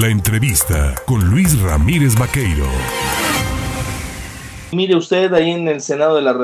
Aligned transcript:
La 0.00 0.08
entrevista 0.08 0.94
con 1.06 1.30
Luis 1.30 1.58
Ramírez 1.58 2.18
Vaqueiro. 2.18 2.66
Mire 4.72 4.94
usted, 4.94 5.32
ahí 5.32 5.52
en 5.52 5.68
el 5.68 5.80
Senado 5.80 6.16
de 6.16 6.22
la 6.22 6.34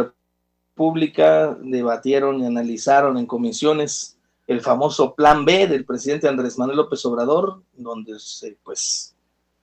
República 0.75 1.55
debatieron 1.61 2.41
y 2.41 2.47
analizaron 2.47 3.19
en 3.19 3.27
comisiones 3.27 4.17
el 4.47 4.63
famoso 4.63 5.15
Plan 5.15 5.45
B 5.45 5.67
del 5.67 5.85
presidente 5.85 6.29
Andrés 6.29 6.57
Manuel 6.57 6.79
López 6.79 7.05
Obrador, 7.05 7.61
donde 7.75 8.19
se, 8.21 8.57
pues, 8.65 9.15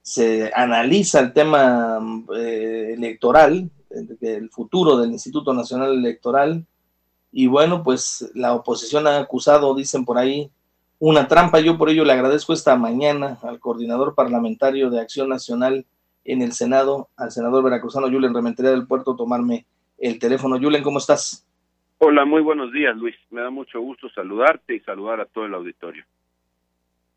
se 0.03 0.51
analiza 0.53 1.19
el 1.21 1.33
tema 1.33 1.99
eh, 2.37 2.93
electoral, 2.95 3.71
el 4.21 4.51
futuro 4.51 4.97
del 4.97 5.13
Instituto 5.13 5.51
Nacional 5.51 5.93
Electoral, 5.93 6.63
y 7.31 7.47
bueno, 7.47 7.81
pues 7.81 8.29
la 8.35 8.53
oposición 8.53 9.07
ha 9.07 9.17
acusado, 9.17 9.73
dicen 9.73 10.05
por 10.05 10.19
ahí, 10.19 10.51
una 10.99 11.27
trampa. 11.27 11.59
Yo 11.59 11.77
por 11.77 11.89
ello 11.89 12.05
le 12.05 12.13
agradezco 12.13 12.53
esta 12.53 12.75
mañana 12.75 13.39
al 13.41 13.59
coordinador 13.59 14.13
parlamentario 14.13 14.89
de 14.89 14.99
Acción 14.99 15.29
Nacional 15.29 15.85
en 16.25 16.41
el 16.41 16.51
Senado, 16.51 17.09
al 17.15 17.31
senador 17.31 17.63
veracruzano 17.63 18.07
Julen 18.07 18.33
Rementería 18.33 18.71
del 18.71 18.85
Puerto, 18.85 19.15
tomarme 19.15 19.65
el 19.97 20.19
teléfono. 20.19 20.59
Julen, 20.59 20.83
¿cómo 20.83 20.99
estás? 20.99 21.47
Hola, 21.97 22.23
muy 22.25 22.41
buenos 22.41 22.71
días, 22.71 22.95
Luis. 22.95 23.15
Me 23.29 23.41
da 23.41 23.49
mucho 23.49 23.81
gusto 23.81 24.09
saludarte 24.09 24.75
y 24.75 24.79
saludar 24.81 25.19
a 25.19 25.25
todo 25.25 25.45
el 25.45 25.53
auditorio. 25.53 26.05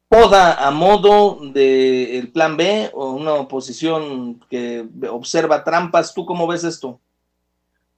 ¿Poda 0.09 0.67
a 0.67 0.71
modo 0.71 1.39
del 1.53 2.31
plan 2.33 2.57
B 2.57 2.91
o 2.93 3.13
una 3.13 3.33
oposición 3.35 4.41
que 4.51 4.85
observa 5.09 5.65
trampas? 5.65 6.15
¿Tú 6.15 6.27
cómo 6.27 6.47
ves 6.47 6.65
esto? 6.65 7.01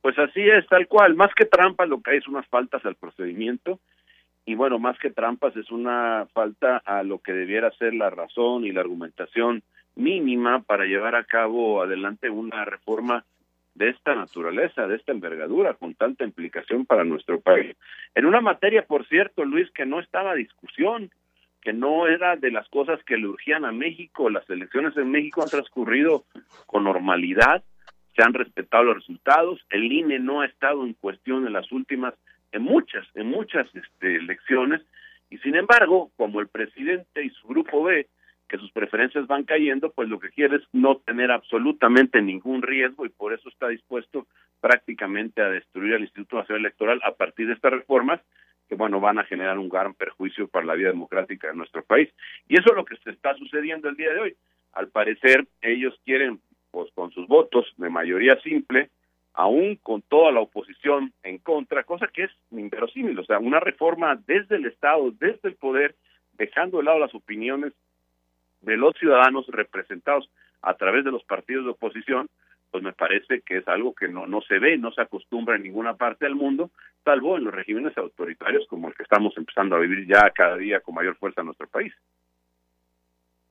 Pues 0.00 0.18
así 0.18 0.40
es, 0.42 0.66
tal 0.68 0.86
cual. 0.86 1.14
Más 1.14 1.34
que 1.34 1.44
trampas, 1.44 1.88
lo 1.88 2.00
que 2.00 2.12
hay 2.12 2.18
es 2.18 2.28
unas 2.28 2.46
faltas 2.48 2.84
al 2.84 2.94
procedimiento. 2.94 3.80
Y 4.46 4.54
bueno, 4.54 4.78
más 4.78 4.98
que 4.98 5.10
trampas, 5.10 5.56
es 5.56 5.70
una 5.70 6.26
falta 6.32 6.78
a 6.84 7.02
lo 7.02 7.18
que 7.18 7.32
debiera 7.32 7.70
ser 7.72 7.94
la 7.94 8.10
razón 8.10 8.64
y 8.64 8.72
la 8.72 8.82
argumentación 8.82 9.62
mínima 9.94 10.62
para 10.62 10.84
llevar 10.84 11.14
a 11.14 11.24
cabo 11.24 11.82
adelante 11.82 12.28
una 12.28 12.64
reforma 12.64 13.24
de 13.74 13.88
esta 13.88 14.14
naturaleza, 14.14 14.86
de 14.86 14.96
esta 14.96 15.12
envergadura, 15.12 15.74
con 15.74 15.94
tanta 15.94 16.24
implicación 16.24 16.86
para 16.86 17.04
nuestro 17.04 17.40
país. 17.40 17.76
En 18.14 18.26
una 18.26 18.40
materia, 18.40 18.86
por 18.86 19.06
cierto, 19.06 19.44
Luis, 19.44 19.70
que 19.72 19.86
no 19.86 19.98
estaba 19.98 20.32
a 20.32 20.36
discusión, 20.36 21.10
que 21.64 21.72
no 21.72 22.06
era 22.06 22.36
de 22.36 22.50
las 22.50 22.68
cosas 22.68 23.02
que 23.04 23.16
le 23.16 23.26
urgían 23.26 23.64
a 23.64 23.72
México. 23.72 24.28
Las 24.28 24.48
elecciones 24.50 24.96
en 24.96 25.10
México 25.10 25.42
han 25.42 25.48
transcurrido 25.48 26.24
con 26.66 26.84
normalidad, 26.84 27.64
se 28.14 28.22
han 28.22 28.34
respetado 28.34 28.84
los 28.84 28.96
resultados, 28.96 29.60
el 29.70 29.90
INE 29.90 30.18
no 30.20 30.42
ha 30.42 30.46
estado 30.46 30.84
en 30.84 30.92
cuestión 30.92 31.46
en 31.46 31.54
las 31.54 31.72
últimas, 31.72 32.14
en 32.54 32.62
muchas, 32.62 33.06
en 33.14 33.26
muchas 33.26 33.66
este, 33.74 34.16
elecciones, 34.16 34.80
y 35.28 35.38
sin 35.38 35.56
embargo, 35.56 36.10
como 36.16 36.40
el 36.40 36.48
presidente 36.48 37.24
y 37.24 37.30
su 37.30 37.48
grupo 37.48 37.82
ve 37.82 38.06
que 38.48 38.58
sus 38.58 38.70
preferencias 38.70 39.26
van 39.26 39.44
cayendo, 39.44 39.90
pues 39.90 40.08
lo 40.08 40.20
que 40.20 40.30
quiere 40.30 40.56
es 40.56 40.62
no 40.72 40.98
tener 40.98 41.30
absolutamente 41.30 42.22
ningún 42.22 42.62
riesgo 42.62 43.06
y 43.06 43.08
por 43.08 43.32
eso 43.32 43.48
está 43.48 43.68
dispuesto 43.68 44.26
prácticamente 44.60 45.42
a 45.42 45.48
destruir 45.48 45.94
al 45.94 46.02
Instituto 46.02 46.36
Nacional 46.36 46.60
Electoral 46.60 47.00
a 47.04 47.12
partir 47.12 47.48
de 47.48 47.54
estas 47.54 47.72
reformas 47.72 48.20
que 48.68 48.76
bueno 48.76 49.00
van 49.00 49.18
a 49.18 49.24
generar 49.24 49.58
un 49.58 49.68
gran 49.68 49.94
perjuicio 49.94 50.48
para 50.48 50.66
la 50.66 50.74
vida 50.74 50.88
democrática 50.88 51.48
de 51.48 51.56
nuestro 51.56 51.82
país. 51.82 52.08
Y 52.48 52.54
eso 52.54 52.70
es 52.70 52.76
lo 52.76 52.84
que 52.84 52.96
se 52.96 53.10
está 53.10 53.34
sucediendo 53.34 53.88
el 53.88 53.96
día 53.96 54.12
de 54.12 54.20
hoy. 54.20 54.36
Al 54.72 54.88
parecer 54.88 55.46
ellos 55.60 55.98
quieren 56.04 56.40
pues 56.70 56.90
con 56.94 57.10
sus 57.12 57.26
votos 57.26 57.66
de 57.76 57.90
mayoría 57.90 58.38
simple, 58.40 58.90
aún 59.34 59.76
con 59.82 60.02
toda 60.02 60.30
la 60.32 60.40
oposición 60.40 61.12
en 61.22 61.38
contra, 61.38 61.82
cosa 61.84 62.06
que 62.06 62.24
es 62.24 62.30
inverosímil, 62.52 63.18
o 63.18 63.24
sea, 63.24 63.38
una 63.38 63.60
reforma 63.60 64.16
desde 64.26 64.56
el 64.56 64.66
Estado, 64.66 65.10
desde 65.18 65.48
el 65.48 65.56
poder, 65.56 65.96
dejando 66.34 66.78
de 66.78 66.84
lado 66.84 67.00
las 67.00 67.14
opiniones 67.14 67.72
de 68.62 68.76
los 68.76 68.94
ciudadanos 68.96 69.46
representados 69.48 70.30
a 70.62 70.74
través 70.74 71.04
de 71.04 71.10
los 71.10 71.24
partidos 71.24 71.64
de 71.64 71.72
oposición, 71.72 72.28
pues 72.70 72.82
me 72.82 72.92
parece 72.92 73.42
que 73.42 73.58
es 73.58 73.68
algo 73.68 73.94
que 73.94 74.08
no, 74.08 74.26
no 74.26 74.40
se 74.42 74.58
ve, 74.58 74.78
no 74.78 74.92
se 74.92 75.02
acostumbra 75.02 75.56
en 75.56 75.62
ninguna 75.62 75.94
parte 75.94 76.24
del 76.24 76.34
mundo, 76.34 76.70
salvo 77.04 77.36
en 77.36 77.44
los 77.44 77.54
regímenes 77.54 77.96
autoritarios 77.98 78.66
como 78.68 78.88
el 78.88 78.94
que 78.94 79.02
estamos 79.02 79.36
empezando 79.36 79.76
a 79.76 79.80
vivir 79.80 80.06
ya 80.08 80.30
cada 80.30 80.56
día 80.56 80.80
con 80.80 80.94
mayor 80.94 81.16
fuerza 81.16 81.42
en 81.42 81.46
nuestro 81.46 81.68
país. 81.68 81.92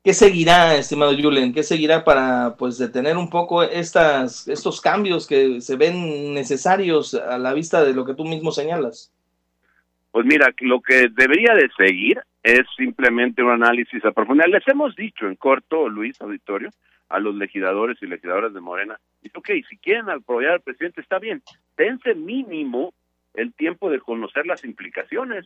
¿Qué 0.04 0.14
seguirá, 0.14 0.76
estimado 0.76 1.16
Julen? 1.18 1.54
¿Qué 1.54 1.64
seguirá 1.64 2.04
para 2.04 2.58
pues 2.58 2.78
detener 2.78 3.16
un 3.16 3.30
poco 3.30 3.64
estas, 3.64 4.50
estos 4.50 4.82
cambios 4.82 5.26
que 5.26 5.62
se 5.62 5.78
ven 5.78 6.34
necesarios 6.34 7.14
a 7.14 7.38
la 7.38 7.54
vista 7.54 7.86
de 7.86 7.94
lo 7.94 8.04
que 8.04 8.14
tú 8.14 8.26
mismo 8.26 8.52
señalas? 8.52 9.14
Pues 10.12 10.26
mira, 10.26 10.54
lo 10.60 10.82
que 10.82 11.08
debería 11.08 11.54
de 11.54 11.70
seguir 11.78 12.22
es 12.44 12.64
simplemente 12.76 13.44
un 13.44 13.52
análisis 13.52 14.04
a 14.04 14.12
profundidad. 14.12 14.50
Les 14.50 14.68
hemos 14.68 14.94
dicho 14.98 15.26
en 15.26 15.38
corto, 15.38 15.88
Luis 15.88 16.20
Auditorio, 16.20 16.70
a 17.08 17.20
los 17.20 17.34
legisladores 17.36 17.98
y 18.02 18.08
legisladoras 18.08 18.54
de 18.54 18.60
Morena, 18.60 19.00
y 19.22 19.30
ok, 19.34 19.52
si 19.70 19.78
quieren 19.78 20.10
apoyar 20.10 20.52
al 20.52 20.62
presidente, 20.62 21.00
está 21.00 21.18
bien, 21.18 21.42
dense 21.78 22.14
mínimo 22.14 22.94
el 23.36 23.54
tiempo 23.54 23.90
de 23.90 24.02
conocer 24.02 24.46
las 24.48 24.66
implicaciones. 24.66 25.46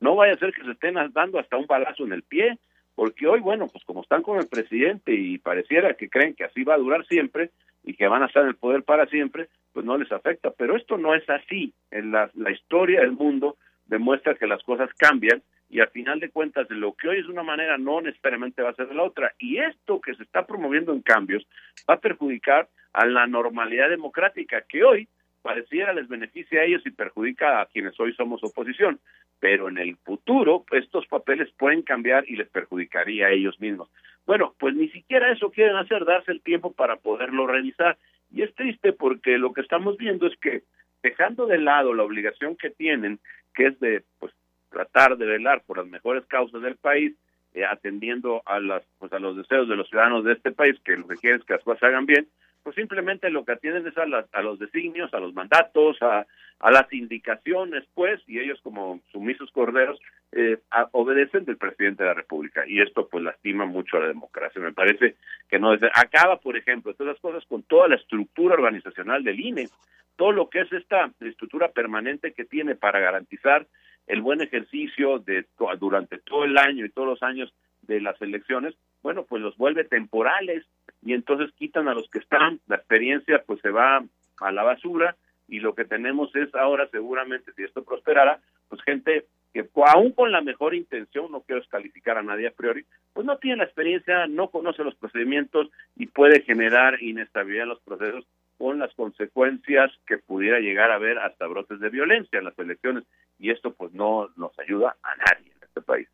No 0.00 0.16
vaya 0.16 0.32
a 0.32 0.38
ser 0.38 0.54
que 0.54 0.64
se 0.64 0.70
estén 0.70 0.94
dando 1.12 1.38
hasta 1.38 1.58
un 1.58 1.66
balazo 1.66 2.06
en 2.06 2.12
el 2.14 2.22
pie, 2.22 2.58
porque 2.98 3.28
hoy, 3.28 3.38
bueno, 3.38 3.68
pues 3.68 3.84
como 3.84 4.02
están 4.02 4.24
con 4.24 4.38
el 4.38 4.48
presidente 4.48 5.14
y 5.14 5.38
pareciera 5.38 5.94
que 5.94 6.10
creen 6.10 6.34
que 6.34 6.42
así 6.42 6.64
va 6.64 6.74
a 6.74 6.78
durar 6.78 7.06
siempre 7.06 7.52
y 7.84 7.94
que 7.94 8.08
van 8.08 8.24
a 8.24 8.26
estar 8.26 8.42
en 8.42 8.48
el 8.48 8.56
poder 8.56 8.82
para 8.82 9.06
siempre, 9.06 9.46
pues 9.72 9.86
no 9.86 9.96
les 9.96 10.10
afecta. 10.10 10.50
Pero 10.50 10.76
esto 10.76 10.98
no 10.98 11.14
es 11.14 11.22
así. 11.30 11.72
En 11.92 12.10
la, 12.10 12.28
la 12.34 12.50
historia 12.50 13.02
del 13.02 13.12
mundo 13.12 13.56
demuestra 13.86 14.34
que 14.34 14.48
las 14.48 14.64
cosas 14.64 14.90
cambian 14.98 15.44
y 15.70 15.78
al 15.78 15.90
final 15.90 16.18
de 16.18 16.30
cuentas 16.30 16.68
lo 16.70 16.92
que 16.94 17.06
hoy 17.06 17.20
es 17.20 17.28
una 17.28 17.44
manera 17.44 17.78
no 17.78 18.00
necesariamente 18.00 18.62
va 18.62 18.70
a 18.70 18.74
ser 18.74 18.88
de 18.88 18.96
la 18.96 19.04
otra. 19.04 19.32
Y 19.38 19.58
esto 19.58 20.00
que 20.00 20.16
se 20.16 20.24
está 20.24 20.44
promoviendo 20.44 20.92
en 20.92 21.02
cambios 21.02 21.46
va 21.88 21.94
a 21.94 22.00
perjudicar 22.00 22.68
a 22.94 23.06
la 23.06 23.28
normalidad 23.28 23.90
democrática 23.90 24.64
que 24.68 24.82
hoy 24.82 25.08
pareciera 25.48 25.94
les 25.94 26.08
beneficia 26.08 26.60
a 26.60 26.64
ellos 26.64 26.82
y 26.84 26.90
perjudica 26.90 27.62
a 27.62 27.66
quienes 27.66 27.98
hoy 27.98 28.12
somos 28.12 28.44
oposición 28.44 29.00
pero 29.40 29.68
en 29.68 29.78
el 29.78 29.96
futuro 29.96 30.64
estos 30.72 31.06
papeles 31.06 31.50
pueden 31.56 31.82
cambiar 31.82 32.24
y 32.28 32.36
les 32.36 32.48
perjudicaría 32.48 33.26
a 33.26 33.30
ellos 33.30 33.58
mismos. 33.60 33.88
Bueno, 34.26 34.54
pues 34.58 34.74
ni 34.74 34.88
siquiera 34.88 35.32
eso 35.32 35.50
quieren 35.50 35.76
hacer, 35.76 36.04
darse 36.04 36.32
el 36.32 36.42
tiempo 36.42 36.72
para 36.72 36.96
poderlo 36.96 37.46
revisar. 37.46 37.96
Y 38.30 38.42
es 38.42 38.54
triste 38.54 38.92
porque 38.92 39.38
lo 39.38 39.52
que 39.52 39.62
estamos 39.62 39.96
viendo 39.96 40.26
es 40.26 40.36
que 40.38 40.62
dejando 41.02 41.46
de 41.46 41.58
lado 41.58 41.94
la 41.94 42.02
obligación 42.02 42.56
que 42.56 42.70
tienen, 42.70 43.20
que 43.54 43.68
es 43.68 43.80
de 43.80 44.02
pues 44.18 44.32
tratar 44.70 45.16
de 45.16 45.24
velar 45.24 45.62
por 45.64 45.78
las 45.78 45.86
mejores 45.86 46.26
causas 46.26 46.60
del 46.60 46.76
país, 46.76 47.14
eh, 47.54 47.64
atendiendo 47.64 48.42
a 48.44 48.60
las 48.60 48.82
pues 48.98 49.12
a 49.12 49.18
los 49.18 49.36
deseos 49.36 49.68
de 49.68 49.76
los 49.76 49.88
ciudadanos 49.88 50.24
de 50.24 50.32
este 50.32 50.52
país, 50.52 50.76
que 50.84 50.96
lo 50.96 51.08
que 51.08 51.16
quieren 51.16 51.40
es 51.40 51.46
que 51.46 51.54
las 51.54 51.62
cosas 51.62 51.80
se 51.80 51.86
hagan 51.86 52.04
bien, 52.04 52.28
pues 52.68 52.76
simplemente 52.76 53.30
lo 53.30 53.46
que 53.46 53.52
atienden 53.52 53.86
es 53.86 53.96
a, 53.96 54.04
a 54.30 54.42
los 54.42 54.58
designios, 54.58 55.14
a 55.14 55.20
los 55.20 55.32
mandatos, 55.32 55.96
a, 56.02 56.26
a 56.60 56.70
las 56.70 56.92
indicaciones, 56.92 57.82
pues, 57.94 58.20
y 58.26 58.38
ellos 58.40 58.60
como 58.62 59.00
sumisos 59.10 59.50
corderos 59.52 59.98
eh, 60.32 60.58
obedecen 60.92 61.46
del 61.46 61.56
presidente 61.56 62.02
de 62.02 62.10
la 62.10 62.14
República. 62.14 62.64
Y 62.66 62.82
esto 62.82 63.08
pues 63.08 63.24
lastima 63.24 63.64
mucho 63.64 63.96
a 63.96 64.00
la 64.00 64.08
democracia. 64.08 64.60
Me 64.60 64.74
parece 64.74 65.14
que 65.48 65.58
no 65.58 65.70
desde, 65.72 65.90
acaba, 65.94 66.40
por 66.40 66.58
ejemplo, 66.58 66.92
todas 66.92 67.14
las 67.14 67.22
cosas 67.22 67.42
con 67.48 67.62
toda 67.62 67.88
la 67.88 67.96
estructura 67.96 68.52
organizacional 68.52 69.24
del 69.24 69.40
INE, 69.40 69.70
todo 70.16 70.32
lo 70.32 70.50
que 70.50 70.60
es 70.60 70.70
esta 70.70 71.10
estructura 71.20 71.68
permanente 71.68 72.34
que 72.34 72.44
tiene 72.44 72.74
para 72.74 73.00
garantizar 73.00 73.66
el 74.06 74.20
buen 74.20 74.42
ejercicio 74.42 75.20
de 75.20 75.46
durante 75.80 76.18
todo 76.18 76.44
el 76.44 76.58
año 76.58 76.84
y 76.84 76.90
todos 76.90 77.08
los 77.08 77.22
años 77.22 77.50
de 77.80 78.02
las 78.02 78.20
elecciones, 78.20 78.74
bueno, 79.02 79.24
pues 79.24 79.42
los 79.42 79.56
vuelve 79.56 79.84
temporales 79.84 80.64
y 81.02 81.14
entonces 81.14 81.50
quitan 81.56 81.88
a 81.88 81.94
los 81.94 82.08
que 82.10 82.18
están, 82.18 82.60
la 82.66 82.76
experiencia 82.76 83.42
pues 83.46 83.60
se 83.60 83.70
va 83.70 84.04
a 84.40 84.52
la 84.52 84.62
basura 84.62 85.16
y 85.48 85.60
lo 85.60 85.74
que 85.74 85.84
tenemos 85.84 86.34
es 86.36 86.54
ahora 86.54 86.88
seguramente 86.90 87.52
si 87.52 87.64
esto 87.64 87.84
prosperara, 87.84 88.40
pues 88.68 88.82
gente 88.82 89.26
que 89.52 89.66
aún 89.86 90.12
con 90.12 90.30
la 90.30 90.42
mejor 90.42 90.74
intención, 90.74 91.32
no 91.32 91.40
quiero 91.40 91.60
descalificar 91.60 92.18
a 92.18 92.22
nadie 92.22 92.48
a 92.48 92.52
priori, 92.52 92.84
pues 93.14 93.26
no 93.26 93.38
tiene 93.38 93.58
la 93.58 93.64
experiencia, 93.64 94.26
no 94.26 94.50
conoce 94.50 94.84
los 94.84 94.94
procedimientos 94.96 95.70
y 95.96 96.06
puede 96.06 96.42
generar 96.42 97.02
inestabilidad 97.02 97.62
en 97.64 97.70
los 97.70 97.80
procesos 97.80 98.26
con 98.58 98.78
las 98.78 98.92
consecuencias 98.94 99.90
que 100.06 100.18
pudiera 100.18 100.58
llegar 100.58 100.90
a 100.90 100.96
haber 100.96 101.18
hasta 101.18 101.46
brotes 101.46 101.80
de 101.80 101.88
violencia 101.88 102.38
en 102.38 102.44
las 102.44 102.58
elecciones 102.58 103.04
y 103.38 103.50
esto 103.50 103.72
pues 103.72 103.92
no 103.92 104.28
nos 104.36 104.58
ayuda 104.58 104.96
a 105.02 105.16
nadie 105.16 105.52
en 105.52 105.62
este 105.62 105.80
país. 105.80 106.08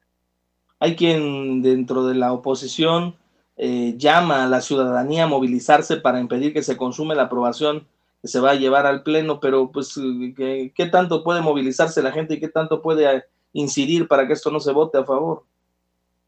Hay 0.84 0.96
quien 0.96 1.62
dentro 1.62 2.04
de 2.04 2.14
la 2.14 2.34
oposición 2.34 3.14
eh, 3.56 3.94
llama 3.96 4.44
a 4.44 4.48
la 4.48 4.60
ciudadanía 4.60 5.24
a 5.24 5.26
movilizarse 5.26 5.96
para 5.96 6.20
impedir 6.20 6.52
que 6.52 6.62
se 6.62 6.76
consume 6.76 7.14
la 7.14 7.22
aprobación 7.22 7.86
que 8.20 8.28
se 8.28 8.38
va 8.38 8.50
a 8.50 8.56
llevar 8.56 8.84
al 8.84 9.02
Pleno, 9.02 9.40
pero 9.40 9.72
pues, 9.72 9.98
¿qué, 10.36 10.72
¿qué, 10.74 10.86
tanto 10.88 11.24
puede 11.24 11.40
movilizarse 11.40 12.02
la 12.02 12.12
gente 12.12 12.34
y 12.34 12.38
qué 12.38 12.50
tanto 12.50 12.82
puede 12.82 13.24
incidir 13.54 14.08
para 14.08 14.26
que 14.26 14.34
esto 14.34 14.50
no 14.50 14.60
se 14.60 14.72
vote 14.72 14.98
a 14.98 15.04
favor? 15.04 15.44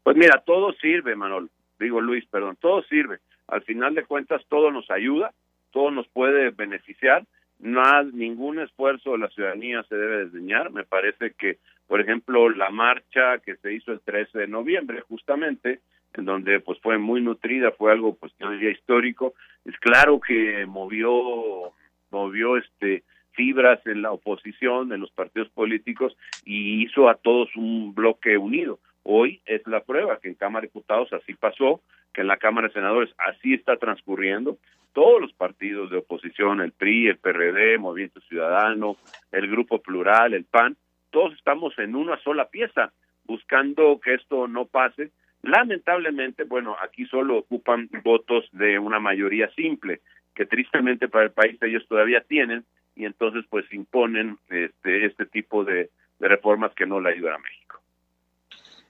Pues 0.01 0.17
mira, 0.17 0.41
todo 0.43 0.73
sirve, 0.81 1.15
Manol, 1.15 1.51
digo 1.79 2.01
Luis, 2.01 2.25
perdón, 2.25 2.57
todo 2.59 2.81
sirve. 2.89 3.19
Al 3.47 3.61
final 3.61 3.93
de 3.93 4.05
cuentas, 4.05 4.41
todo 4.49 4.71
nos 4.71 4.89
ayuda, 4.89 5.35
todo 5.69 5.91
nos 5.91 6.07
puede 6.07 6.49
beneficiar, 6.49 7.27
no 7.59 8.03
ningún 8.03 8.59
esfuerzo 8.59 9.13
de 9.13 9.17
la 9.19 9.29
ciudadanía 9.29 9.83
se 9.83 9.95
debe 9.95 10.25
desdeñar. 10.25 10.71
Me 10.71 10.83
parece 10.83 11.31
que, 11.31 11.57
por 11.87 12.01
ejemplo, 12.01 12.49
la 12.49 12.69
marcha 12.69 13.39
que 13.39 13.55
se 13.57 13.73
hizo 13.73 13.91
el 13.91 14.01
13 14.01 14.39
de 14.39 14.47
noviembre, 14.47 15.01
justamente, 15.01 15.79
en 16.13 16.25
donde 16.25 16.59
pues 16.59 16.79
fue 16.79 16.97
muy 16.97 17.21
nutrida, 17.21 17.71
fue 17.71 17.91
algo 17.91 18.15
pues 18.15 18.33
yo 18.39 18.49
diría 18.51 18.71
histórico. 18.71 19.33
Es 19.65 19.77
claro 19.79 20.19
que 20.19 20.65
movió 20.65 21.73
movió 22.11 22.57
este 22.57 23.03
fibras 23.33 23.79
en 23.85 24.01
la 24.01 24.11
oposición, 24.11 24.91
en 24.91 25.01
los 25.01 25.11
partidos 25.11 25.49
políticos 25.49 26.17
y 26.43 26.83
hizo 26.83 27.07
a 27.07 27.15
todos 27.15 27.55
un 27.55 27.93
bloque 27.93 28.35
unido. 28.37 28.79
Hoy 29.03 29.41
es 29.45 29.65
la 29.67 29.81
prueba 29.81 30.19
que 30.19 30.27
en 30.27 30.33
Cámara 30.33 30.61
de 30.61 30.67
Diputados 30.67 31.13
así 31.13 31.35
pasó, 31.35 31.81
que 32.13 32.21
en 32.21 32.27
la 32.27 32.37
Cámara 32.37 32.67
de 32.67 32.73
Senadores 32.73 33.13
así 33.19 33.53
está 33.53 33.77
transcurriendo. 33.77 34.57
Todos 34.97 35.21
los 35.21 35.31
partidos 35.33 35.91
de 35.91 35.97
oposición, 35.97 36.59
el 36.59 36.71
PRI, 36.71 37.09
el 37.09 37.17
PRD, 37.19 37.77
Movimiento 37.77 38.19
Ciudadano, 38.21 38.97
el 39.31 39.47
Grupo 39.47 39.79
Plural, 39.79 40.33
el 40.33 40.45
PAN, 40.45 40.75
todos 41.11 41.35
estamos 41.35 41.77
en 41.77 41.95
una 41.95 42.19
sola 42.23 42.47
pieza 42.47 42.91
buscando 43.25 43.99
que 44.03 44.15
esto 44.15 44.47
no 44.47 44.65
pase. 44.65 45.11
Lamentablemente, 45.43 46.45
bueno, 46.45 46.75
aquí 46.81 47.05
solo 47.05 47.37
ocupan 47.37 47.91
votos 48.03 48.49
de 48.53 48.79
una 48.79 48.99
mayoría 48.99 49.51
simple, 49.51 50.01
que 50.33 50.47
tristemente 50.47 51.07
para 51.07 51.25
el 51.25 51.31
país 51.31 51.61
ellos 51.61 51.85
todavía 51.87 52.21
tienen, 52.21 52.65
y 52.95 53.05
entonces 53.05 53.45
pues 53.51 53.71
imponen 53.71 54.39
este, 54.49 55.05
este 55.05 55.27
tipo 55.27 55.63
de, 55.63 55.91
reformas 56.19 56.73
que 56.73 56.87
no 56.87 56.99
le 56.99 57.11
ayudan 57.11 57.35
a 57.35 57.37
México. 57.37 57.79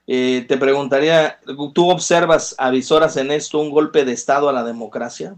Eh, 0.06 0.46
te 0.48 0.56
preguntaría, 0.56 1.38
¿tú 1.74 1.90
observas 1.90 2.56
avisoras 2.58 3.18
en 3.18 3.30
esto 3.30 3.58
un 3.58 3.70
golpe 3.70 4.06
de 4.06 4.12
Estado 4.12 4.48
a 4.48 4.54
la 4.54 4.64
democracia? 4.64 5.34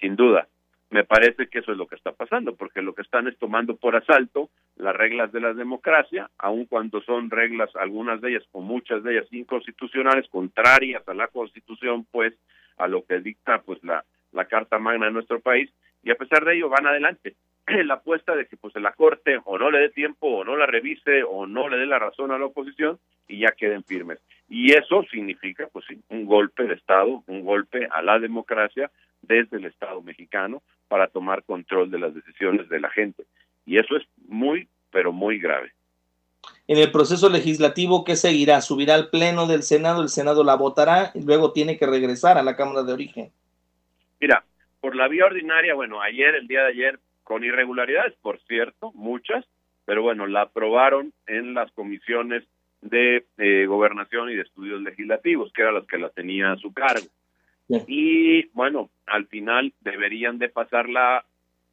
Sin 0.00 0.16
duda, 0.16 0.48
me 0.90 1.04
parece 1.04 1.46
que 1.46 1.60
eso 1.60 1.70
es 1.70 1.78
lo 1.78 1.86
que 1.86 1.94
está 1.94 2.12
pasando, 2.12 2.56
porque 2.56 2.82
lo 2.82 2.94
que 2.94 3.02
están 3.02 3.28
es 3.28 3.38
tomando 3.38 3.76
por 3.76 3.94
asalto 3.94 4.50
las 4.76 4.96
reglas 4.96 5.30
de 5.30 5.40
la 5.40 5.54
democracia, 5.54 6.28
aun 6.38 6.64
cuando 6.64 7.00
son 7.02 7.30
reglas, 7.30 7.70
algunas 7.76 8.20
de 8.20 8.30
ellas 8.30 8.44
o 8.52 8.60
muchas 8.60 9.04
de 9.04 9.12
ellas 9.12 9.32
inconstitucionales, 9.32 10.28
contrarias 10.28 11.06
a 11.06 11.14
la 11.14 11.28
Constitución, 11.28 12.06
pues 12.10 12.34
a 12.76 12.88
lo 12.88 13.04
que 13.04 13.20
dicta 13.20 13.62
pues 13.62 13.82
la, 13.84 14.04
la 14.32 14.46
Carta 14.46 14.78
Magna 14.78 15.06
de 15.06 15.12
nuestro 15.12 15.40
país, 15.40 15.70
y 16.02 16.10
a 16.10 16.16
pesar 16.16 16.44
de 16.44 16.56
ello 16.56 16.68
van 16.68 16.86
adelante. 16.86 17.36
La 17.84 17.94
apuesta 17.94 18.34
de 18.34 18.46
que 18.46 18.56
pues 18.56 18.74
la 18.76 18.92
Corte 18.92 19.38
o 19.44 19.58
no 19.58 19.70
le 19.70 19.80
dé 19.80 19.90
tiempo 19.90 20.26
o 20.26 20.44
no 20.44 20.56
la 20.56 20.66
revise 20.66 21.22
o 21.22 21.46
no 21.46 21.68
le 21.68 21.76
dé 21.76 21.86
la 21.86 21.98
razón 21.98 22.32
a 22.32 22.38
la 22.38 22.46
oposición 22.46 22.98
y 23.28 23.40
ya 23.40 23.52
queden 23.52 23.84
firmes. 23.84 24.18
Y 24.48 24.72
eso 24.72 25.04
significa 25.10 25.68
pues 25.70 25.84
un 26.08 26.24
golpe 26.24 26.64
de 26.64 26.74
Estado, 26.74 27.22
un 27.26 27.44
golpe 27.44 27.86
a 27.90 28.02
la 28.02 28.18
democracia 28.18 28.90
desde 29.22 29.58
el 29.58 29.64
Estado 29.64 30.02
mexicano 30.02 30.62
para 30.88 31.08
tomar 31.08 31.44
control 31.44 31.90
de 31.90 31.98
las 31.98 32.14
decisiones 32.14 32.68
de 32.68 32.80
la 32.80 32.90
gente. 32.90 33.24
Y 33.66 33.78
eso 33.78 33.96
es 33.96 34.04
muy, 34.28 34.68
pero 34.90 35.12
muy 35.12 35.38
grave. 35.38 35.72
En 36.66 36.78
el 36.78 36.90
proceso 36.90 37.28
legislativo, 37.28 38.04
¿qué 38.04 38.16
seguirá? 38.16 38.60
¿Subirá 38.60 38.94
al 38.94 39.10
Pleno 39.10 39.46
del 39.46 39.62
Senado? 39.62 40.02
¿El 40.02 40.08
Senado 40.08 40.44
la 40.44 40.54
votará 40.54 41.10
y 41.14 41.22
luego 41.22 41.52
tiene 41.52 41.76
que 41.76 41.86
regresar 41.86 42.38
a 42.38 42.42
la 42.42 42.56
Cámara 42.56 42.82
de 42.82 42.92
Origen? 42.92 43.30
Mira, 44.20 44.44
por 44.80 44.96
la 44.96 45.08
vía 45.08 45.26
ordinaria, 45.26 45.74
bueno, 45.74 46.00
ayer, 46.00 46.34
el 46.34 46.46
día 46.46 46.62
de 46.62 46.68
ayer, 46.68 47.00
con 47.22 47.44
irregularidades, 47.44 48.14
por 48.22 48.40
cierto, 48.48 48.92
muchas, 48.92 49.44
pero 49.84 50.02
bueno, 50.02 50.26
la 50.26 50.42
aprobaron 50.42 51.12
en 51.26 51.54
las 51.54 51.70
comisiones 51.72 52.44
de 52.80 53.26
eh, 53.38 53.66
gobernación 53.66 54.30
y 54.30 54.36
de 54.36 54.42
estudios 54.42 54.80
legislativos, 54.80 55.52
que 55.52 55.62
eran 55.62 55.74
las 55.74 55.86
que 55.86 55.98
la 55.98 56.10
tenía 56.10 56.52
a 56.52 56.56
su 56.56 56.72
cargo. 56.72 57.06
Y 57.86 58.46
bueno, 58.52 58.90
al 59.06 59.26
final 59.26 59.72
deberían 59.80 60.38
de 60.38 60.48
pasarla, 60.48 61.24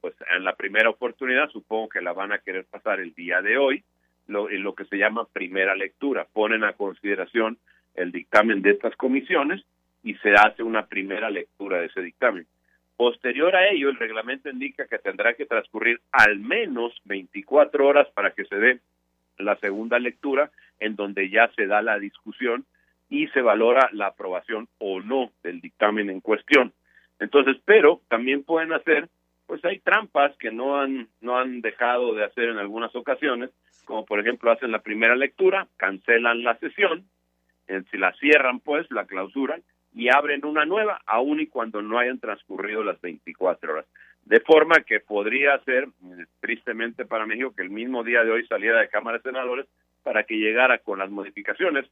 pues 0.02 0.14
en 0.36 0.44
la 0.44 0.56
primera 0.56 0.90
oportunidad, 0.90 1.50
supongo 1.50 1.90
que 1.90 2.02
la 2.02 2.14
van 2.14 2.32
a 2.32 2.40
querer 2.40 2.66
pasar 2.66 3.00
el 3.00 3.14
día 3.14 3.42
de 3.42 3.58
hoy, 3.58 3.84
lo, 4.28 4.50
en 4.50 4.64
lo 4.64 4.76
que 4.76 4.86
se 4.86 4.98
llama 4.98 5.28
primera 5.32 5.76
lectura. 5.76 6.28
Ponen 6.32 6.64
a 6.64 6.74
consideración 6.74 7.58
el 7.96 8.12
dictamen 8.12 8.62
de 8.62 8.72
estas 8.72 8.96
comisiones 8.96 9.64
y 10.04 10.14
se 10.16 10.34
hace 10.34 10.64
una 10.64 10.86
primera 10.86 11.30
lectura 11.30 11.80
de 11.80 11.88
ese 11.88 12.02
dictamen. 12.02 12.46
Posterior 12.96 13.56
a 13.56 13.70
ello, 13.70 13.90
el 13.90 13.98
reglamento 13.98 14.50
indica 14.50 14.88
que 14.88 14.98
tendrá 15.00 15.34
que 15.34 15.46
transcurrir 15.46 16.02
al 16.12 16.40
menos 16.40 16.94
24 17.06 17.86
horas 17.88 18.08
para 18.14 18.32
que 18.32 18.46
se 18.46 18.56
dé 18.56 18.80
la 19.38 19.56
segunda 19.58 20.00
lectura, 20.00 20.52
en 20.80 20.96
donde 20.96 21.30
ya 21.30 21.52
se 21.56 21.68
da 21.68 21.82
la 21.82 22.00
discusión 22.00 22.66
y 23.09 23.27
se 23.27 23.42
valora 23.42 23.89
la 23.94 24.07
aprobación 24.07 24.68
o 24.80 25.00
no 25.01 25.31
del 25.44 25.62
dictamen 25.62 26.09
en 26.09 26.21
cuestión. 26.21 26.74
Entonces, 27.19 27.57
pero 27.65 28.01
también 28.09 28.44
pueden 28.44 28.74
hacer, 28.74 29.09
pues 29.45 29.63
hay 29.65 29.80
trampas 29.80 30.36
que 30.38 30.51
no 30.51 30.80
han 30.80 31.07
no 31.21 31.38
han 31.38 31.62
dejado 31.62 32.13
de 32.13 32.25
hacer 32.25 32.50
en 32.50 32.57
algunas 32.57 32.95
ocasiones, 32.95 33.50
como 33.86 34.06
por 34.06 34.19
ejemplo 34.19 34.51
hacen 34.51 34.71
la 34.71 34.81
primera 34.81 35.15
lectura, 35.15 35.68
cancelan 35.77 36.44
la 36.44 36.57
sesión, 36.57 37.06
si 37.92 37.98
la 37.98 38.13
cierran 38.13 38.59
pues, 38.59 38.89
la 38.92 39.06
clausuran 39.06 39.62
y 39.94 40.10
abren 40.10 40.45
una 40.45 40.65
nueva, 40.65 41.01
aun 41.06 41.39
y 41.39 41.48
cuando 41.48 41.81
no 41.81 41.98
hayan 41.98 42.19
transcurrido 42.19 42.83
las 42.83 43.00
24 43.01 43.74
horas. 43.74 43.86
De 44.25 44.42
forma 44.42 44.81
que 44.81 45.00
podría 45.00 45.57
ser, 45.63 45.88
tristemente 46.42 47.06
para 47.06 47.25
México, 47.25 47.53
que 47.56 47.63
el 47.63 47.69
mismo 47.69 48.03
día 48.03 48.24
de 48.24 48.31
hoy 48.31 48.45
saliera 48.45 48.81
de 48.81 48.89
Cámara 48.89 49.18
de 49.18 49.24
Senadores 49.24 49.65
para 50.03 50.24
que 50.24 50.36
llegara 50.36 50.80
con 50.80 51.00
las 51.00 51.10
modificaciones 51.10 51.86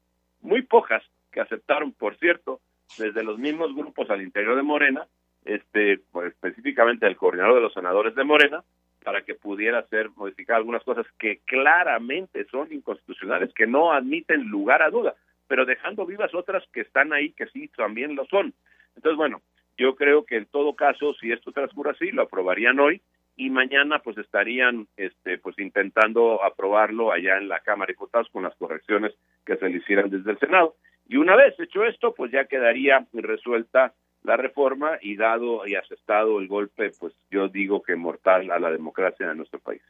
muy 0.45 0.61
pocas 0.61 1.03
que 1.31 1.41
aceptaron, 1.41 1.91
por 1.91 2.17
cierto, 2.17 2.61
desde 2.97 3.23
los 3.23 3.37
mismos 3.37 3.75
grupos 3.75 4.09
al 4.09 4.21
interior 4.21 4.55
de 4.55 4.61
Morena, 4.61 5.05
este, 5.43 5.99
pues, 6.11 6.33
específicamente 6.33 7.05
el 7.07 7.17
coordinador 7.17 7.55
de 7.55 7.61
los 7.61 7.73
senadores 7.73 8.15
de 8.15 8.23
Morena, 8.23 8.63
para 9.03 9.21
que 9.21 9.35
pudiera 9.35 9.85
ser 9.87 10.09
modificar 10.15 10.57
algunas 10.57 10.83
cosas 10.83 11.05
que 11.19 11.39
claramente 11.45 12.45
son 12.45 12.71
inconstitucionales, 12.71 13.53
que 13.53 13.67
no 13.67 13.91
admiten 13.91 14.47
lugar 14.47 14.81
a 14.81 14.89
duda, 14.89 15.15
pero 15.47 15.65
dejando 15.65 16.05
vivas 16.05 16.33
otras 16.33 16.63
que 16.73 16.81
están 16.81 17.13
ahí 17.13 17.31
que 17.33 17.47
sí 17.47 17.67
también 17.75 18.15
lo 18.15 18.25
son. 18.25 18.53
Entonces, 18.95 19.17
bueno, 19.17 19.41
yo 19.77 19.95
creo 19.95 20.25
que 20.25 20.37
en 20.37 20.45
todo 20.45 20.75
caso, 20.75 21.13
si 21.15 21.31
esto 21.31 21.51
transcurre 21.51 21.91
así, 21.91 22.11
lo 22.11 22.23
aprobarían 22.23 22.79
hoy 22.79 23.01
y 23.37 23.49
mañana 23.49 23.99
pues 23.99 24.17
estarían 24.17 24.87
este 24.95 25.37
pues 25.37 25.57
intentando 25.59 26.43
aprobarlo 26.43 27.11
allá 27.11 27.37
en 27.37 27.49
la 27.49 27.59
Cámara 27.59 27.87
de 27.87 27.93
Diputados 27.93 28.29
con 28.31 28.43
las 28.43 28.55
correcciones 28.55 29.13
que 29.45 29.57
se 29.57 29.69
le 29.69 29.77
hicieran 29.77 30.09
desde 30.09 30.31
el 30.31 30.39
Senado. 30.39 30.75
Y 31.07 31.17
una 31.17 31.35
vez 31.35 31.59
hecho 31.59 31.83
esto, 31.85 32.13
pues 32.13 32.31
ya 32.31 32.45
quedaría 32.45 33.05
resuelta 33.13 33.93
la 34.23 34.37
reforma 34.37 34.97
y 35.01 35.15
dado 35.15 35.67
y 35.67 35.75
asestado 35.75 36.39
el 36.39 36.47
golpe, 36.47 36.91
pues 36.99 37.13
yo 37.29 37.47
digo 37.47 37.83
que 37.83 37.95
mortal 37.95 38.49
a 38.49 38.59
la 38.59 38.71
democracia 38.71 39.27
de 39.27 39.35
nuestro 39.35 39.59
país. 39.59 39.81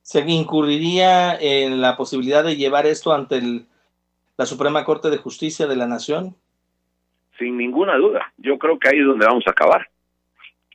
¿Se 0.00 0.20
incurriría 0.20 1.34
en 1.38 1.80
la 1.80 1.96
posibilidad 1.96 2.44
de 2.44 2.56
llevar 2.56 2.86
esto 2.86 3.12
ante 3.12 3.42
la 4.38 4.46
Suprema 4.46 4.84
Corte 4.84 5.10
de 5.10 5.18
Justicia 5.18 5.66
de 5.66 5.76
la 5.76 5.86
Nación? 5.86 6.34
Sin 7.38 7.58
ninguna 7.58 7.96
duda. 7.96 8.32
Yo 8.38 8.56
creo 8.56 8.78
que 8.78 8.88
ahí 8.88 9.00
es 9.00 9.04
donde 9.04 9.26
vamos 9.26 9.44
a 9.46 9.50
acabar. 9.50 9.90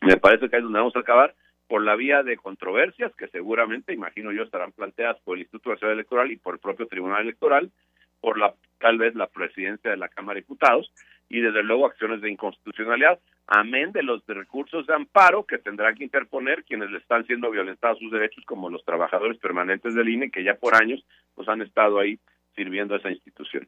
Me 0.01 0.17
parece 0.17 0.49
que 0.49 0.55
ahí 0.55 0.59
es 0.59 0.63
donde 0.63 0.79
vamos 0.79 0.95
a 0.95 0.99
acabar 0.99 1.33
por 1.71 1.85
la 1.85 1.95
vía 1.95 2.21
de 2.21 2.35
controversias 2.35 3.15
que 3.15 3.29
seguramente, 3.29 3.93
imagino 3.93 4.33
yo, 4.33 4.43
estarán 4.43 4.73
planteadas 4.73 5.21
por 5.23 5.37
el 5.37 5.43
Instituto 5.43 5.69
Nacional 5.69 5.93
Electoral 5.93 6.29
y 6.29 6.35
por 6.35 6.55
el 6.55 6.59
propio 6.59 6.85
Tribunal 6.85 7.21
Electoral, 7.21 7.71
por 8.19 8.37
la 8.37 8.53
tal 8.77 8.97
vez 8.97 9.15
la 9.15 9.27
presidencia 9.27 9.89
de 9.89 9.95
la 9.95 10.09
Cámara 10.09 10.35
de 10.35 10.41
Diputados 10.41 10.91
y 11.29 11.39
desde 11.39 11.63
luego 11.63 11.85
acciones 11.85 12.19
de 12.19 12.29
inconstitucionalidad, 12.29 13.19
amén 13.47 13.93
de 13.93 14.03
los 14.03 14.21
recursos 14.27 14.85
de 14.85 14.95
amparo 14.95 15.45
que 15.45 15.59
tendrán 15.59 15.95
que 15.95 16.03
interponer 16.03 16.65
quienes 16.65 16.91
le 16.91 16.97
están 16.97 17.25
siendo 17.25 17.49
violentados 17.49 17.99
sus 17.99 18.11
derechos, 18.11 18.43
como 18.43 18.69
los 18.69 18.83
trabajadores 18.83 19.37
permanentes 19.37 19.95
del 19.95 20.09
INE, 20.09 20.29
que 20.29 20.43
ya 20.43 20.55
por 20.55 20.75
años 20.75 21.05
pues 21.35 21.47
han 21.47 21.61
estado 21.61 21.99
ahí 21.99 22.19
sirviendo 22.53 22.95
a 22.95 22.97
esa 22.97 23.11
institución. 23.11 23.65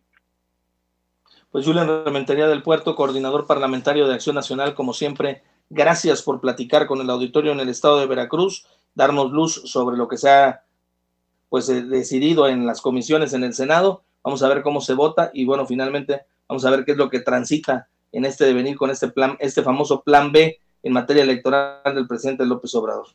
Pues 1.54 1.66
Julián 1.66 2.04
Rementería 2.04 2.48
del 2.48 2.64
Puerto, 2.64 2.96
coordinador 2.96 3.48
parlamentario 3.48 4.08
de 4.08 4.16
Acción 4.16 4.36
Nacional, 4.36 4.74
como 4.74 4.92
siempre, 4.92 5.42
Gracias 5.76 6.22
por 6.22 6.40
platicar 6.40 6.86
con 6.86 7.02
el 7.02 7.10
auditorio 7.10 7.52
en 7.52 7.60
el 7.60 7.68
estado 7.68 8.00
de 8.00 8.06
Veracruz, 8.06 8.68
darnos 8.94 9.32
luz 9.32 9.56
sobre 9.66 9.98
lo 9.98 10.08
que 10.08 10.18
se 10.18 10.30
ha 10.30 10.62
pues 11.50 11.68
eh, 11.68 11.82
decidido 11.82 12.48
en 12.48 12.68
las 12.68 12.80
comisiones 12.80 13.34
en 13.34 13.44
el 13.44 13.56
Senado. 13.56 14.04
Vamos 14.24 14.44
a 14.44 14.50
ver 14.50 14.62
cómo 14.62 14.82
se 14.82 14.94
vota 14.94 15.32
y 15.34 15.46
bueno, 15.46 15.66
finalmente 15.66 16.22
vamos 16.48 16.64
a 16.64 16.70
ver 16.70 16.86
qué 16.86 16.92
es 16.92 16.98
lo 17.00 17.10
que 17.10 17.22
transita 17.22 17.88
en 18.12 18.24
este 18.24 18.46
devenir 18.46 18.78
con 18.78 18.92
este 18.92 19.08
plan, 19.08 19.36
este 19.40 19.64
famoso 19.64 20.04
plan 20.04 20.32
B 20.32 20.60
en 20.84 20.94
materia 20.94 21.24
electoral 21.24 21.96
del 21.96 22.06
presidente 22.06 22.46
López 22.46 22.76
Obrador. 22.76 23.08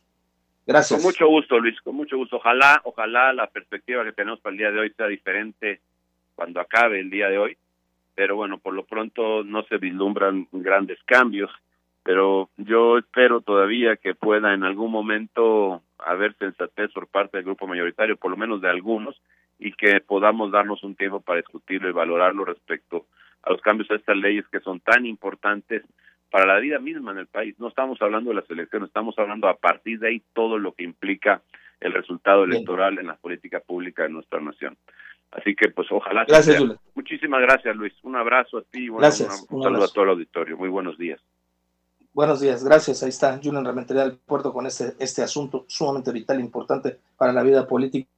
Gracias. 0.67 0.99
Con 0.99 1.07
mucho 1.07 1.27
gusto, 1.27 1.59
Luis, 1.59 1.79
con 1.79 1.95
mucho 1.95 2.17
gusto. 2.17 2.35
Ojalá, 2.35 2.81
ojalá 2.83 3.31
la 3.31 3.47
perspectiva 3.47 4.03
que 4.03 4.11
tenemos 4.11 4.41
para 4.41 4.51
el 4.51 4.57
día 4.57 4.71
de 4.71 4.79
hoy 4.81 4.93
sea 4.97 5.07
diferente 5.07 5.79
cuando 6.35 6.59
acabe 6.59 6.99
el 6.99 7.09
día 7.09 7.29
de 7.29 7.37
hoy, 7.37 7.57
pero 8.15 8.35
bueno, 8.35 8.57
por 8.57 8.73
lo 8.73 8.83
pronto 8.83 9.45
no 9.45 9.63
se 9.63 9.77
vislumbran 9.77 10.49
grandes 10.51 10.99
cambios 11.05 11.49
pero 12.09 12.49
yo 12.57 12.97
espero 12.97 13.41
todavía 13.41 13.95
que 13.95 14.15
pueda 14.15 14.55
en 14.55 14.63
algún 14.63 14.89
momento 14.91 15.83
haber 15.99 16.35
sensatez 16.39 16.91
por 16.91 17.05
parte 17.05 17.37
del 17.37 17.45
grupo 17.45 17.67
mayoritario, 17.67 18.17
por 18.17 18.31
lo 18.31 18.35
menos 18.35 18.61
de 18.61 18.67
algunos, 18.67 19.21
y 19.59 19.73
que 19.73 20.01
podamos 20.01 20.51
darnos 20.51 20.83
un 20.83 20.95
tiempo 20.95 21.21
para 21.21 21.37
discutirlo 21.37 21.87
y 21.87 21.91
valorarlo 21.91 22.45
respecto 22.45 23.05
a 23.43 23.51
los 23.51 23.61
cambios 23.61 23.91
a 23.91 23.95
estas 23.95 24.17
leyes 24.17 24.43
que 24.51 24.59
son 24.59 24.79
tan 24.79 25.05
importantes 25.05 25.83
para 26.31 26.47
la 26.47 26.57
vida 26.57 26.79
misma 26.79 27.11
en 27.11 27.19
el 27.19 27.27
país. 27.27 27.53
No 27.59 27.67
estamos 27.67 28.01
hablando 28.01 28.31
de 28.31 28.37
las 28.37 28.49
elecciones, 28.49 28.87
estamos 28.87 29.13
hablando 29.19 29.47
a 29.47 29.57
partir 29.57 29.99
de 29.99 30.07
ahí 30.07 30.23
todo 30.33 30.57
lo 30.57 30.71
que 30.71 30.85
implica 30.85 31.43
el 31.79 31.93
resultado 31.93 32.43
electoral 32.43 32.97
en 32.97 33.05
la 33.05 33.17
política 33.17 33.59
pública 33.59 34.01
de 34.01 34.09
nuestra 34.09 34.39
nación. 34.39 34.77
Así 35.29 35.53
que 35.53 35.69
pues 35.69 35.87
ojalá. 35.91 36.25
Gracias. 36.27 36.59
Muchísimas 36.95 37.41
gracias, 37.41 37.75
Luis. 37.75 37.93
Un 38.01 38.15
abrazo 38.15 38.57
a 38.57 38.63
ti. 38.63 38.89
gracias. 38.89 39.45
un, 39.51 39.61
saludo 39.61 39.83
a 39.83 39.87
todo 39.89 40.05
el 40.05 40.09
auditorio. 40.09 40.57
Muy 40.57 40.69
buenos 40.69 40.97
días. 40.97 41.21
Buenos 42.11 42.41
días, 42.41 42.63
gracias. 42.63 43.03
Ahí 43.03 43.09
está 43.09 43.39
Julian 43.41 43.63
Rementería 43.63 44.03
del 44.03 44.17
Puerto 44.17 44.51
con 44.51 44.65
este, 44.65 44.95
este 44.97 45.21
asunto 45.21 45.65
sumamente 45.67 46.11
vital 46.11 46.39
e 46.39 46.41
importante 46.41 46.99
para 47.15 47.31
la 47.31 47.43
vida 47.43 47.67
política 47.67 48.09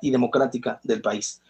y 0.00 0.10
democrática 0.10 0.80
del 0.84 1.02
país. 1.02 1.42